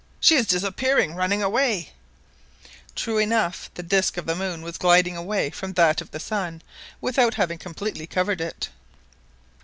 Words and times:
She 0.19 0.33
is 0.35 0.47
disappearing, 0.47 1.13
running 1.13 1.43
away!" 1.43 1.91
True 2.95 3.19
enough 3.19 3.69
the 3.75 3.83
disc 3.83 4.17
of 4.17 4.25
the 4.25 4.33
moon 4.35 4.63
was 4.63 4.79
gliding 4.79 5.15
away 5.15 5.51
from 5.51 5.73
that 5.73 6.01
of 6.01 6.09
the 6.09 6.19
sun 6.19 6.63
without 7.01 7.35
having 7.35 7.59
completely 7.59 8.07
covered 8.07 8.41
it 8.41 8.69